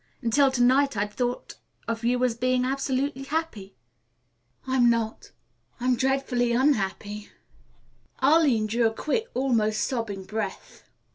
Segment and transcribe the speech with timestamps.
[0.23, 1.57] Until to night I had thought
[1.87, 3.75] of you as being absolutely happy."
[4.65, 5.29] "I'm not.
[5.79, 7.29] I'm dreadfully unhappy."
[8.17, 10.89] Arline drew a quick, almost sobbing breath.